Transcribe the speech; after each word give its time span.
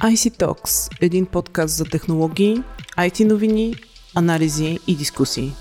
IC 0.00 0.38
Talks– 0.38 0.92
един 1.00 1.26
подкаст 1.26 1.76
за 1.76 1.84
технологии, 1.84 2.62
IT 2.98 3.24
новини, 3.24 3.74
анализи 4.14 4.78
и 4.86 4.96
дискусии. 4.96 5.52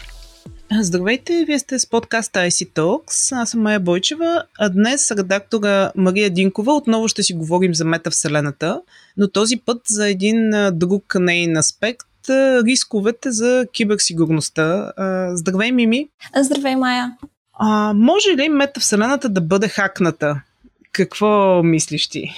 Здравейте, 0.79 1.43
вие 1.47 1.59
сте 1.59 1.79
с 1.79 1.89
подкаста 1.89 2.39
IC 2.39 2.73
Talks. 2.73 3.41
Аз 3.41 3.49
съм 3.49 3.61
Майя 3.61 3.79
Бойчева, 3.79 4.43
а 4.59 4.69
днес 4.69 5.07
с 5.07 5.11
редактора 5.11 5.91
Мария 5.95 6.29
Динкова 6.29 6.73
отново 6.73 7.07
ще 7.07 7.23
си 7.23 7.33
говорим 7.33 7.75
за 7.75 7.85
метавселената, 7.85 8.81
но 9.17 9.27
този 9.27 9.57
път 9.57 9.81
за 9.87 10.09
един 10.09 10.51
друг 10.73 11.15
нейн 11.19 11.57
аспект– 11.57 12.07
рисковете 12.65 13.31
за 13.31 13.65
киберсигурността. 13.73 14.91
Здравей, 15.33 15.71
Мими! 15.71 16.09
Здравей, 16.35 16.75
Майя! 16.75 17.17
А, 17.53 17.93
може 17.93 18.29
ли 18.29 18.49
метавселената 18.49 19.29
да 19.29 19.41
бъде 19.41 19.67
хакната? 19.67 20.41
Какво 20.91 21.63
мислиш 21.63 22.07
ти? 22.07 22.35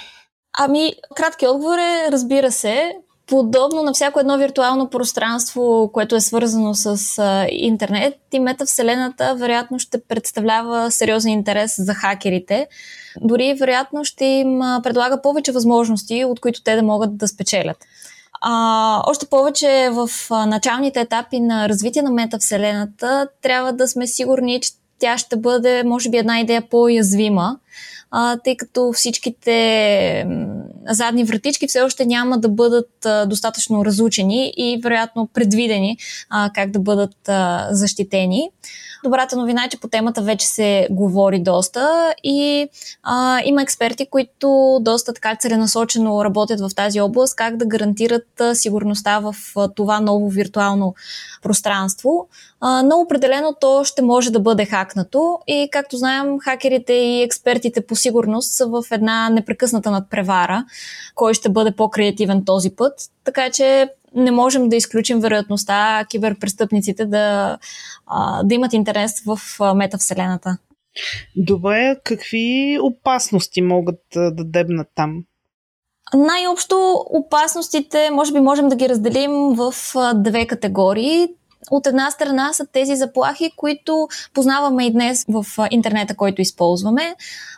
Ами, 0.57 0.93
кратки 1.15 1.47
отговор 1.47 1.77
е, 1.77 2.11
разбира 2.11 2.51
се, 2.51 2.91
подобно 3.27 3.83
на 3.83 3.93
всяко 3.93 4.19
едно 4.19 4.37
виртуално 4.37 4.89
пространство, 4.89 5.89
което 5.93 6.15
е 6.15 6.21
свързано 6.21 6.73
с 6.73 7.19
а, 7.19 7.47
интернет 7.49 8.15
и 8.31 8.39
метавселената, 8.39 9.35
вероятно 9.35 9.79
ще 9.79 10.03
представлява 10.03 10.91
сериозен 10.91 11.31
интерес 11.31 11.75
за 11.77 11.93
хакерите. 11.93 12.67
Дори 13.21 13.53
вероятно 13.53 14.05
ще 14.05 14.25
им 14.25 14.59
предлага 14.83 15.21
повече 15.21 15.51
възможности, 15.51 16.25
от 16.25 16.39
които 16.39 16.63
те 16.63 16.75
да 16.75 16.83
могат 16.83 17.17
да 17.17 17.27
спечелят. 17.27 17.77
А, 18.41 19.03
още 19.07 19.25
повече 19.25 19.89
в 19.91 20.09
началните 20.45 20.99
етапи 20.99 21.39
на 21.39 21.69
развитие 21.69 22.01
на 22.01 22.11
метавселената 22.11 23.27
трябва 23.41 23.73
да 23.73 23.87
сме 23.87 24.07
сигурни, 24.07 24.61
че 24.61 24.71
тя 25.01 25.17
ще 25.17 25.35
бъде, 25.35 25.83
може 25.83 26.09
би, 26.09 26.17
една 26.17 26.39
идея 26.39 26.61
по-язвима, 26.69 27.57
а, 28.11 28.37
тъй 28.37 28.57
като 28.57 28.91
всичките 28.93 30.27
задни 30.89 31.23
вратички 31.23 31.67
все 31.67 31.81
още 31.81 32.05
няма 32.05 32.39
да 32.39 32.49
бъдат 32.49 33.05
а, 33.05 33.25
достатъчно 33.25 33.85
разучени 33.85 34.53
и 34.57 34.79
вероятно 34.83 35.29
предвидени 35.33 35.97
а, 36.29 36.49
как 36.55 36.71
да 36.71 36.79
бъдат 36.79 37.29
а, 37.29 37.67
защитени. 37.71 38.49
Добрата 39.03 39.35
новина 39.35 39.63
е, 39.63 39.69
че 39.69 39.79
по 39.79 39.87
темата 39.87 40.21
вече 40.21 40.47
се 40.47 40.87
говори 40.91 41.39
доста 41.39 42.13
и 42.23 42.67
а, 43.03 43.41
има 43.45 43.61
експерти, 43.61 44.05
които 44.05 44.79
доста 44.81 45.13
така 45.13 45.35
целенасочено 45.35 46.23
работят 46.25 46.59
в 46.59 46.69
тази 46.75 47.01
област, 47.01 47.35
как 47.35 47.57
да 47.57 47.65
гарантират 47.65 48.41
а, 48.41 48.55
сигурността 48.55 49.19
в 49.19 49.35
а, 49.55 49.67
това 49.67 49.99
ново 49.99 50.29
виртуално 50.29 50.95
пространство. 51.41 52.27
А, 52.61 52.83
но 52.83 52.95
определено 52.95 53.55
то 53.61 53.83
ще 53.83 54.01
може 54.01 54.31
да 54.31 54.39
бъде 54.39 54.65
хакнато 54.65 55.39
и 55.47 55.69
както 55.71 55.97
знаем, 55.97 56.39
хакерите 56.39 56.93
и 56.93 57.21
експертите 57.23 57.85
по 57.85 57.95
сигурност 57.95 58.53
са 58.53 58.67
в 58.67 58.83
една 58.91 59.29
непрекъсната 59.29 59.91
надпревара, 59.91 60.65
кой 61.15 61.33
ще 61.33 61.49
бъде 61.49 61.71
по-креативен 61.71 62.45
този 62.45 62.75
път. 62.75 62.93
Така 63.23 63.49
че 63.49 63.89
не 64.15 64.31
можем 64.31 64.69
да 64.69 64.75
изключим 64.75 65.19
вероятността 65.19 66.05
киберпрестъпниците 66.09 67.05
да, 67.05 67.57
да 68.43 68.55
имат 68.55 68.73
интерес 68.73 69.23
в 69.25 69.39
метавселената. 69.75 70.57
Добре, 71.35 71.95
какви 72.03 72.77
опасности 72.81 73.61
могат 73.61 74.01
да 74.13 74.43
дебнат 74.43 74.87
там? 74.95 75.23
Най-общо 76.13 77.05
опасностите, 77.09 78.09
може 78.11 78.33
би 78.33 78.39
можем 78.39 78.69
да 78.69 78.75
ги 78.75 78.89
разделим 78.89 79.31
в 79.31 79.73
две 80.15 80.47
категории. 80.47 81.27
От 81.71 81.87
една 81.87 82.11
страна 82.11 82.53
са 82.53 82.65
тези 82.65 82.95
заплахи, 82.95 83.51
които 83.55 84.07
познаваме 84.33 84.85
и 84.85 84.91
днес 84.91 85.25
в 85.29 85.45
интернета, 85.71 86.15
който 86.15 86.41
използваме. 86.41 87.15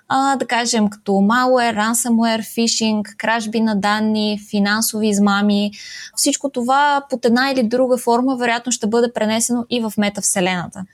А, 0.08 0.36
да 0.36 0.48
кажем 0.48 0.90
като 0.90 1.12
malware, 1.12 1.78
ransomware, 1.78 2.54
фишинг, 2.54 3.16
кражби 3.18 3.62
на 3.62 3.76
данни, 3.76 4.40
финансови 4.50 5.08
измами. 5.08 5.72
Всичко 6.16 6.50
това 6.50 7.06
под 7.10 7.26
една 7.26 7.52
или 7.52 7.64
друга 7.64 7.98
форма 7.98 8.36
вероятно 8.36 8.72
ще 8.72 8.88
бъде 8.88 9.14
пренесено 9.14 9.66
и 9.70 9.82
в 9.82 9.94
метавселената. 9.98 10.86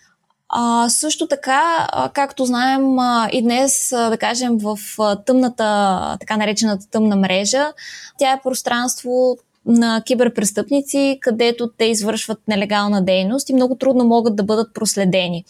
А, 0.50 0.90
също 0.90 1.28
така, 1.28 1.88
както 2.14 2.46
знаем 2.46 3.00
а, 3.00 3.30
и 3.32 3.42
днес, 3.42 3.92
а, 3.92 4.10
да 4.10 4.18
кажем, 4.18 4.58
в 4.58 4.78
тъмната, 5.26 6.18
така 6.20 6.38
наречената 6.38 6.86
тъмна 6.92 7.16
мрежа, 7.16 7.74
тя 8.18 8.32
е 8.32 8.42
пространство, 8.42 9.38
на 9.70 10.02
киберпрестъпници, 10.06 11.18
където 11.22 11.70
те 11.78 11.86
извършват 11.86 12.40
нелегална 12.48 13.06
дейност 13.06 13.50
и 13.50 13.54
много 13.54 13.76
трудно 13.76 14.04
могат 14.04 14.36
да 14.36 14.44
бъдат 14.44 14.74
проследени. 14.74 15.46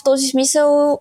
В 0.00 0.04
този 0.04 0.26
смисъл 0.26 0.98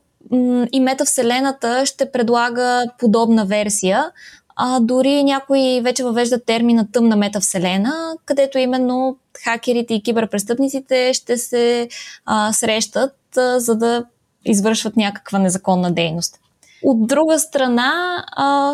и 0.71 0.79
метавселената 0.79 1.85
ще 1.85 2.11
предлага 2.11 2.85
подобна 2.99 3.45
версия, 3.45 4.11
а 4.55 4.79
дори 4.79 5.23
някои 5.23 5.81
вече 5.81 6.03
въвеждат 6.03 6.45
термина 6.45 6.87
тъмна 6.91 7.15
метавселена, 7.15 8.15
където 8.25 8.57
именно 8.57 9.17
хакерите 9.43 9.93
и 9.93 10.03
киберпрестъпниците 10.03 11.13
ще 11.13 11.37
се 11.37 11.89
а, 12.25 12.53
срещат, 12.53 13.37
а, 13.37 13.59
за 13.59 13.75
да 13.75 14.05
извършват 14.45 14.95
някаква 14.97 15.39
незаконна 15.39 15.91
дейност. 15.91 16.39
От 16.83 17.07
друга 17.07 17.39
страна, 17.39 18.23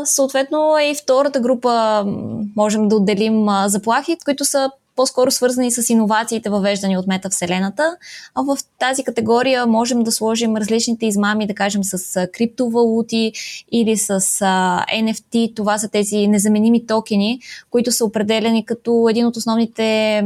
съответно 0.06 0.78
е 0.78 0.84
и 0.84 0.96
втората 0.96 1.40
група, 1.40 2.03
можем 2.56 2.88
да 2.88 2.96
отделим 2.96 3.47
заплахи, 3.68 4.18
които 4.25 4.46
са 4.46 4.72
по-скоро 4.96 5.31
свързани 5.31 5.72
с 5.72 5.90
иновациите, 5.90 6.50
въвеждани 6.50 6.97
от 6.97 7.08
метавселената. 7.08 7.97
А 8.36 8.41
в 8.41 8.58
тази 8.80 9.03
категория 9.03 9.68
можем 9.68 10.03
да 10.03 10.12
сложим 10.12 10.58
различните 10.58 11.06
измами, 11.06 11.47
да 11.47 11.53
кажем 11.53 11.84
с 11.84 12.28
криптовалути 12.34 13.31
или 13.72 13.97
с 13.97 14.20
NFT. 14.96 15.56
Това 15.56 15.78
са 15.78 15.90
тези 15.90 16.28
незаменими 16.28 16.88
токени, 16.88 17.40
които 17.70 17.91
са 17.91 18.06
определени 18.06 18.66
като 18.66 19.08
един 19.09 19.25
от 19.25 19.38
основните 19.38 20.24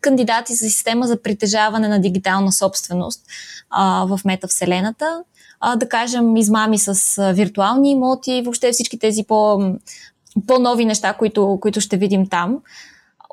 кандидати 0.00 0.54
за 0.54 0.68
система 0.68 1.06
за 1.06 1.22
притежаване 1.22 1.88
на 1.88 2.00
дигитална 2.00 2.52
собственост 2.52 3.22
а, 3.70 4.04
в 4.04 4.20
метавселената 4.24 5.22
а, 5.60 5.76
да 5.76 5.88
кажем, 5.88 6.36
измами 6.36 6.78
с 6.78 7.18
а, 7.18 7.32
виртуални 7.32 7.90
имоти, 7.90 8.42
въобще 8.44 8.72
всички 8.72 8.98
тези 8.98 9.24
по, 9.24 9.60
по-нови 10.46 10.84
неща, 10.84 11.12
които, 11.12 11.58
които 11.60 11.80
ще 11.80 11.96
видим 11.96 12.26
там. 12.26 12.58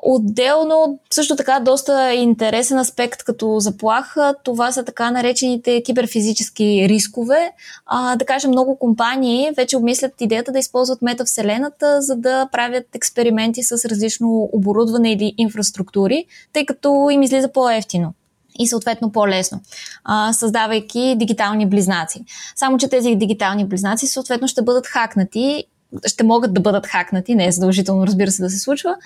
Отделно, 0.02 0.98
също 1.10 1.36
така, 1.36 1.60
доста 1.60 2.14
интересен 2.14 2.78
аспект 2.78 3.22
като 3.22 3.60
заплаха, 3.60 4.34
това 4.44 4.72
са 4.72 4.84
така 4.84 5.10
наречените 5.10 5.82
киберфизически 5.82 6.86
рискове. 6.88 7.52
А, 7.86 8.16
да 8.16 8.24
кажем, 8.24 8.50
много 8.50 8.78
компании 8.78 9.50
вече 9.56 9.76
обмислят 9.76 10.20
идеята 10.20 10.52
да 10.52 10.58
използват 10.58 11.02
метавселената, 11.02 12.02
за 12.02 12.16
да 12.16 12.48
правят 12.52 12.94
експерименти 12.94 13.62
с 13.62 13.88
различно 13.88 14.48
оборудване 14.52 15.12
или 15.12 15.34
инфраструктури, 15.38 16.24
тъй 16.52 16.66
като 16.66 17.10
им 17.10 17.22
излиза 17.22 17.52
по-ефтино 17.52 18.14
и 18.58 18.66
съответно 18.66 19.12
по-лесно, 19.12 19.60
а, 20.04 20.32
създавайки 20.32 21.14
дигитални 21.18 21.66
близнаци. 21.66 22.24
Само, 22.56 22.78
че 22.78 22.88
тези 22.88 23.14
дигитални 23.14 23.64
близнаци 23.64 24.06
съответно 24.06 24.48
ще 24.48 24.62
бъдат 24.62 24.86
хакнати 24.86 25.64
ще 26.06 26.24
могат 26.24 26.54
да 26.54 26.60
бъдат 26.60 26.86
хакнати, 26.86 27.34
не 27.34 27.46
е 27.46 27.52
задължително, 27.52 28.06
разбира 28.06 28.30
се, 28.30 28.42
да 28.42 28.50
се 28.50 28.58
случва, 28.58 28.96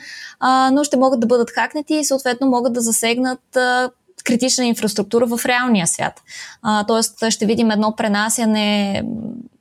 а, 0.40 0.70
но 0.70 0.84
ще 0.84 0.96
могат 0.96 1.20
да 1.20 1.26
бъдат 1.26 1.50
хакнати 1.50 1.94
и 1.94 2.04
съответно 2.04 2.46
могат 2.46 2.72
да 2.72 2.80
засегнат 2.80 3.56
а, 3.56 3.90
критична 4.24 4.64
инфраструктура 4.64 5.26
в 5.26 5.46
реалния 5.46 5.86
свят. 5.86 6.22
А, 6.62 6.84
тоест 6.84 7.30
ще 7.30 7.46
видим 7.46 7.70
едно 7.70 7.96
пренасяне 7.96 9.02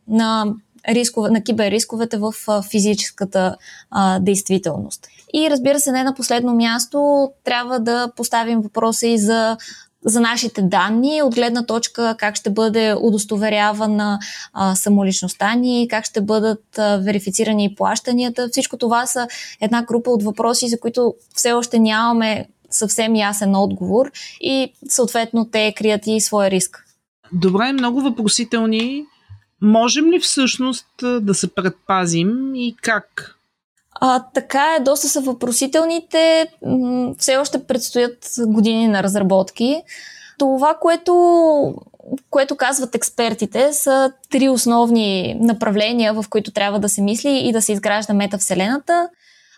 на, 0.08 0.54
рискове, 0.90 1.30
на 1.30 1.44
киберрисковете 1.44 2.18
в 2.18 2.34
физическата 2.72 3.56
а, 3.92 4.20
действителност. 4.20 5.08
И 5.34 5.50
разбира 5.50 5.80
се, 5.80 5.92
не 5.92 6.04
на 6.04 6.16
последно 6.16 6.56
място, 6.56 7.30
трябва 7.44 7.80
да 7.80 8.12
поставим 8.16 8.62
въпроса 8.62 9.08
и 9.08 9.18
за 9.18 9.58
за 10.06 10.22
нашите 10.22 10.62
данни, 10.62 11.22
от 11.22 11.36
гледна 11.36 11.66
точка 11.66 12.16
как 12.20 12.36
ще 12.36 12.50
бъде 12.50 12.96
удостоверявана 13.02 14.20
а, 14.54 14.76
самоличността 14.76 15.56
ни, 15.56 15.88
как 15.90 16.06
ще 16.06 16.22
бъдат 16.22 16.78
а, 16.78 16.98
верифицирани 16.98 17.66
и 17.66 17.76
плащанията. 17.76 18.48
Всичко 18.52 18.78
това 18.78 19.06
са 19.06 19.28
една 19.62 19.84
група 19.84 20.12
от 20.12 20.24
въпроси, 20.24 20.68
за 20.68 20.80
които 20.80 21.14
все 21.36 21.52
още 21.52 21.80
нямаме 21.80 22.46
съвсем 22.70 23.16
ясен 23.16 23.56
отговор 23.56 24.12
и 24.42 24.74
съответно 24.90 25.46
те 25.46 25.74
крият 25.78 26.02
и 26.08 26.22
своя 26.22 26.52
риск. 26.52 26.86
Добре, 27.34 27.74
много 27.74 28.02
въпросителни. 28.02 29.06
Можем 29.62 30.12
ли 30.12 30.20
всъщност 30.20 30.88
да 31.22 31.34
се 31.34 31.54
предпазим 31.54 32.56
и 32.56 32.76
как? 32.82 33.36
А, 34.02 34.24
така 34.34 34.76
е, 34.76 34.80
доста 34.80 35.08
са 35.08 35.22
въпросителните. 35.22 36.48
Все 37.18 37.38
още 37.38 37.64
предстоят 37.64 38.36
години 38.40 38.88
на 38.88 39.04
разработки. 39.04 39.82
Това, 40.38 40.78
което, 40.82 41.76
което 42.30 42.56
казват 42.56 42.96
експертите, 42.96 43.74
са 43.74 44.12
три 44.30 44.50
основни 44.50 45.38
направления, 45.42 46.14
в 46.14 46.26
които 46.30 46.52
трябва 46.52 46.80
да 46.80 46.90
се 46.90 47.02
мисли 47.02 47.42
и 47.48 47.52
да 47.52 47.62
се 47.62 47.74
изгражда 47.74 48.14
метавселената. 48.14 49.10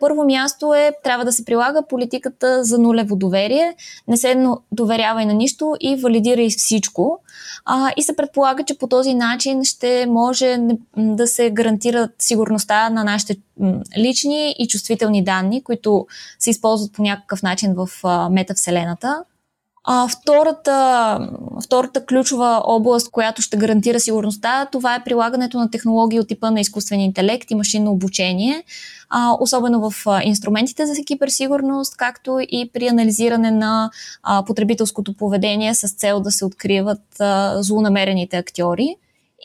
Първо 0.01 0.25
място 0.25 0.74
е, 0.74 0.92
трябва 1.03 1.25
да 1.25 1.31
се 1.31 1.45
прилага 1.45 1.81
политиката 1.81 2.63
за 2.63 2.80
нулево 2.80 3.15
доверие, 3.15 3.75
не 4.07 4.18
се 4.18 4.45
доверява 4.71 5.21
и 5.21 5.25
на 5.25 5.33
нищо 5.33 5.75
и 5.80 5.95
валидира 5.95 6.42
и 6.42 6.50
всичко. 6.50 7.19
А, 7.65 7.92
и 7.98 8.03
се 8.03 8.15
предполага, 8.15 8.63
че 8.63 8.77
по 8.77 8.88
този 8.88 9.13
начин 9.13 9.63
ще 9.63 10.06
може 10.06 10.57
да 10.98 11.27
се 11.27 11.50
гарантира 11.50 12.09
сигурността 12.19 12.89
на 12.89 13.03
нашите 13.03 13.36
лични 13.98 14.56
и 14.59 14.68
чувствителни 14.68 15.24
данни, 15.24 15.63
които 15.63 16.07
се 16.39 16.50
използват 16.50 16.94
по 16.94 17.01
някакъв 17.01 17.44
начин 17.44 17.74
в 17.74 17.89
метавселената. 18.31 19.24
А, 19.83 20.07
втората, 20.07 21.30
втората 21.66 22.06
ключова 22.06 22.62
област, 22.66 23.12
която 23.12 23.42
ще 23.42 23.57
гарантира 23.57 24.00
сигурността, 24.00 24.66
това 24.72 24.95
е 24.95 25.04
прилагането 25.04 25.57
на 25.57 25.72
технологии 25.72 26.19
от 26.19 26.28
типа 26.28 26.51
на 26.51 26.60
изкуствен 26.60 27.00
интелект 27.00 27.51
и 27.51 27.56
машинно 27.56 27.92
обучение, 27.92 28.63
а, 29.10 29.36
особено 29.39 29.89
в 29.89 30.06
инструментите 30.24 30.86
за 30.86 30.94
киберсигурност, 31.06 31.98
както 31.98 32.39
и 32.42 32.69
при 32.74 32.88
анализиране 32.88 33.51
на 33.51 33.92
а, 34.24 34.45
потребителското 34.45 35.13
поведение 35.13 35.75
с 35.75 35.94
цел 35.94 36.19
да 36.19 36.31
се 36.31 36.45
откриват 36.45 37.19
а, 37.19 37.63
злонамерените 37.63 38.38
актьори. 38.38 38.95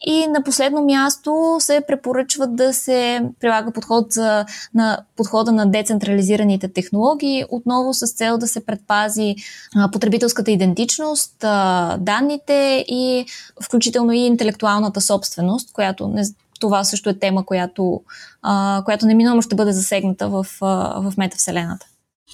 И 0.05 0.27
на 0.27 0.43
последно 0.43 0.85
място 0.85 1.57
се 1.59 1.81
препоръчва 1.89 2.47
да 2.47 2.73
се 2.73 3.23
прилага 3.41 3.71
подход 3.71 4.13
за, 4.13 4.45
на 4.75 4.99
подхода 5.17 5.53
на 5.53 5.71
децентрализираните 5.71 6.69
технологии, 6.69 7.45
отново 7.51 7.95
с 7.95 8.07
цел 8.07 8.39
да 8.39 8.47
се 8.47 8.67
предпази 8.67 9.35
а, 9.77 9.91
потребителската 9.91 10.51
идентичност, 10.51 11.35
а, 11.43 11.97
данните 12.01 12.85
и 12.89 13.27
включително 13.63 14.13
и 14.13 14.19
интелектуалната 14.19 15.01
собственост, 15.01 15.73
която 15.73 16.09
не, 16.09 16.23
това 16.61 16.85
също 16.85 17.11
е 17.11 17.19
тема, 17.19 17.47
която, 17.47 18.03
а, 18.43 18.83
която 18.85 19.07
неминуемо 19.07 19.43
ще 19.43 19.57
бъде 19.57 19.73
засегната 19.73 20.29
в, 20.29 20.47
а, 20.61 21.01
в 21.01 21.17
метавселената. 21.17 21.87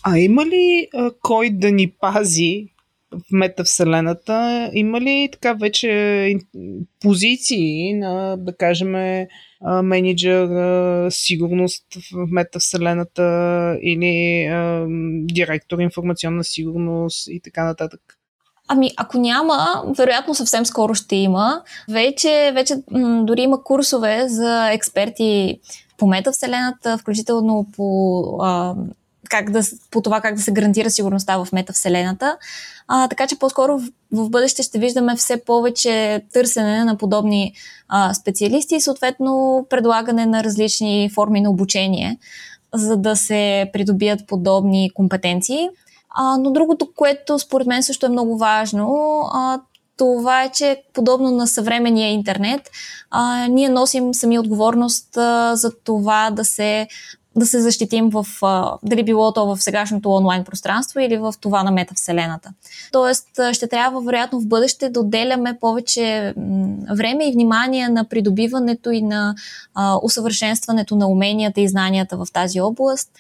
А 0.03 0.19
има 0.19 0.47
ли 0.47 0.89
а, 0.95 1.11
кой 1.23 1.51
да 1.51 1.71
ни 1.71 1.91
пази 2.01 2.72
в 3.13 3.33
метавселената, 3.33 4.71
има 4.73 5.01
ли 5.01 5.29
така 5.33 5.53
вече 5.53 6.35
позиции 7.01 7.95
на, 7.95 8.37
да 8.37 8.57
кажем, 8.57 9.27
менеджер 9.83 10.49
сигурност 11.11 11.85
в 11.95 12.27
метавселената 12.31 13.23
или 13.83 14.47
директор 15.27 15.79
информационна 15.79 16.45
сигурност 16.45 17.29
и 17.29 17.41
така 17.41 17.65
нататък? 17.65 18.01
Ами, 18.69 18.91
ако 18.97 19.19
няма, 19.19 19.85
вероятно 19.99 20.35
съвсем 20.35 20.67
скоро 20.67 20.95
ще 20.95 21.17
има. 21.17 21.63
Вече, 21.91 22.53
вече 22.55 22.75
дори 23.23 23.41
има 23.43 23.63
курсове 23.63 24.29
за 24.29 24.71
експерти 24.73 25.61
по 25.99 26.07
метавселената, 26.07 26.99
включително 26.99 27.67
по 27.77 28.23
а, 28.43 28.75
как 29.31 29.51
да, 29.51 29.63
по 29.91 30.01
това 30.01 30.21
как 30.21 30.35
да 30.35 30.43
се 30.43 30.53
гарантира 30.53 30.91
сигурността 30.91 31.45
в 31.45 31.53
метавселената. 31.53 32.37
А, 32.89 33.09
така 33.09 33.27
че 33.27 33.39
по-скоро 33.39 33.79
в, 33.79 33.89
в 34.13 34.31
бъдеще 34.31 34.63
ще 34.63 34.79
виждаме 34.79 35.17
все 35.17 35.45
повече 35.45 36.23
търсене 36.33 36.85
на 36.85 36.97
подобни 36.97 37.53
а, 37.89 38.15
специалисти 38.15 38.75
и 38.75 38.81
съответно 38.81 39.67
предлагане 39.71 40.27
на 40.27 40.45
различни 40.45 41.11
форми 41.15 41.41
на 41.41 41.51
обучение, 41.51 42.19
за 42.75 42.97
да 42.97 43.17
се 43.17 43.71
придобият 43.73 44.27
подобни 44.27 44.91
компетенции. 44.95 45.69
А, 46.11 46.37
но 46.39 46.51
другото, 46.51 46.89
което 46.97 47.39
според 47.39 47.67
мен 47.67 47.83
също 47.83 48.07
е 48.07 48.09
много 48.09 48.39
важно, 48.39 49.21
а, 49.33 49.61
това 49.97 50.43
е, 50.43 50.49
че 50.49 50.83
подобно 50.93 51.31
на 51.31 51.47
съвременния 51.47 52.11
интернет, 52.11 52.71
а, 53.11 53.47
ние 53.49 53.69
носим 53.69 54.15
сами 54.15 54.39
отговорност 54.39 55.17
а, 55.17 55.57
за 55.57 55.71
това 55.85 56.31
да 56.31 56.45
се 56.45 56.89
да 57.37 57.47
се 57.47 57.61
защитим 57.61 58.11
в, 58.11 58.27
а, 58.43 58.79
дали 58.83 59.05
било 59.05 59.33
то 59.33 59.47
в 59.47 59.63
сегашното 59.63 60.15
онлайн 60.15 60.45
пространство 60.45 61.01
или 61.01 61.17
в 61.17 61.35
това 61.41 61.63
на 61.63 61.71
метавселената. 61.71 62.53
Тоест, 62.93 63.27
ще 63.53 63.67
трябва 63.67 64.01
вероятно 64.01 64.41
в 64.41 64.47
бъдеще 64.47 64.89
да 64.89 65.01
отделяме 65.01 65.59
повече 65.61 66.35
време 66.97 67.29
и 67.29 67.33
внимание 67.33 67.89
на 67.89 68.05
придобиването 68.05 68.91
и 68.91 69.03
на 69.03 69.35
а, 69.75 69.99
усъвършенстването 70.03 70.97
на 70.97 71.09
уменията 71.09 71.61
и 71.61 71.69
знанията 71.69 72.17
в 72.17 72.27
тази 72.33 72.61
област, 72.61 73.11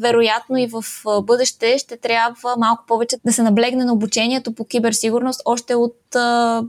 вероятно 0.00 0.56
и 0.56 0.66
в 0.66 0.84
бъдеще 1.22 1.78
ще 1.78 1.96
трябва 1.96 2.54
малко 2.58 2.84
повече 2.86 3.16
да 3.24 3.32
се 3.32 3.42
наблегне 3.42 3.84
на 3.84 3.92
обучението 3.92 4.54
по 4.54 4.64
киберсигурност 4.64 5.42
още 5.44 5.74
от 5.74 5.96
а, 6.14 6.62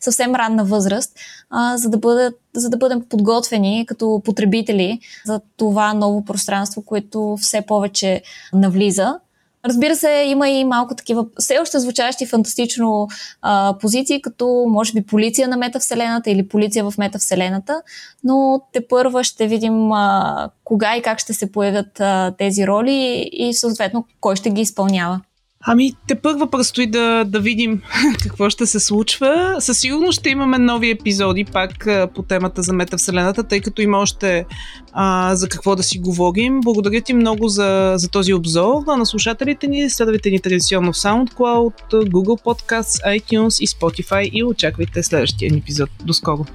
съвсем 0.00 0.34
ранна 0.34 0.64
възраст, 0.64 1.12
а, 1.50 1.76
за, 1.76 1.88
да 1.88 1.98
бъдат, 1.98 2.34
за 2.54 2.70
да 2.70 2.76
бъдем 2.76 3.02
подготвени 3.08 3.86
като 3.86 4.22
потребители 4.24 5.00
за 5.24 5.40
това 5.56 5.94
ново 5.94 6.24
пространство, 6.24 6.82
което 6.82 7.36
все 7.40 7.62
повече 7.66 8.22
навлиза. 8.52 9.18
Разбира 9.64 9.96
се, 9.96 10.10
има 10.10 10.48
и 10.48 10.64
малко 10.64 10.94
такива 10.94 11.26
все 11.38 11.58
още 11.58 11.78
звучащи 11.78 12.26
фантастично 12.26 13.08
а, 13.42 13.74
позиции, 13.80 14.22
като 14.22 14.66
може 14.68 14.92
би 14.92 15.06
полиция 15.06 15.48
на 15.48 15.56
метавселената 15.56 16.30
или 16.30 16.48
полиция 16.48 16.90
в 16.90 16.98
метавселената, 16.98 17.82
но 18.24 18.60
те 18.72 18.88
първа 18.88 19.24
ще 19.24 19.46
видим 19.46 19.92
а, 19.92 20.48
кога 20.64 20.96
и 20.96 21.02
как 21.02 21.18
ще 21.18 21.34
се 21.34 21.52
появят 21.52 22.00
а, 22.00 22.34
тези 22.38 22.66
роли 22.66 23.28
и 23.32 23.54
съответно 23.54 24.04
кой 24.20 24.36
ще 24.36 24.50
ги 24.50 24.60
изпълнява. 24.60 25.20
Ами, 25.66 25.92
те 26.08 26.14
първо 26.14 26.50
предстои 26.50 26.86
да, 26.86 27.24
да 27.24 27.40
видим 27.40 27.82
какво 28.22 28.50
ще 28.50 28.66
се 28.66 28.80
случва. 28.80 29.56
Със 29.58 29.78
сигурност 29.78 30.20
ще 30.20 30.30
имаме 30.30 30.58
нови 30.58 30.90
епизоди 30.90 31.44
пак 31.44 31.88
по 32.14 32.22
темата 32.22 32.62
за 32.62 32.72
метавселената, 32.72 33.42
тъй 33.42 33.60
като 33.60 33.82
има 33.82 33.98
още 33.98 34.44
а, 34.92 35.36
за 35.36 35.48
какво 35.48 35.76
да 35.76 35.82
си 35.82 35.98
говорим. 35.98 36.60
Благодаря 36.60 37.00
ти 37.00 37.14
много 37.14 37.48
за, 37.48 37.94
за 37.96 38.08
този 38.08 38.34
обзор. 38.34 38.82
А 38.88 38.96
на 38.96 39.06
слушателите 39.06 39.66
ни 39.66 39.90
следвайте 39.90 40.30
ни 40.30 40.40
традиционно 40.40 40.92
в 40.92 40.96
SoundCloud, 40.96 41.92
Google 41.92 42.42
Podcasts, 42.42 43.20
iTunes 43.20 43.62
и 43.62 43.66
Spotify 43.66 44.30
и 44.30 44.44
очаквайте 44.44 45.02
следващия 45.02 45.56
епизод. 45.56 45.90
До 46.04 46.14
скоро! 46.14 46.46